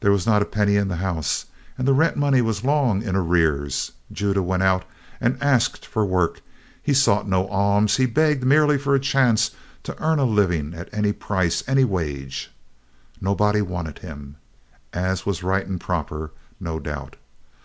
[0.00, 1.44] There was not a penny in the house,
[1.78, 3.92] and the rent money was long in arrears.
[4.10, 4.84] Judah went out
[5.20, 6.40] and asked for work.
[6.82, 9.52] He sought no alms; he begged merely for a chance
[9.84, 12.48] to earn a living at any price, any wages.
[13.20, 14.34] Nobody wanted him,
[14.92, 17.14] as was right and proper, no doubt.